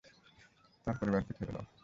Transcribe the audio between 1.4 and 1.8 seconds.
দাও।